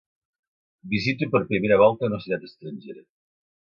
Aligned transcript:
Visito 0.93 1.29
per 1.35 1.43
primera 1.51 1.77
volta 1.83 2.07
una 2.09 2.21
ciutat 2.25 2.49
estrangera 2.49 3.05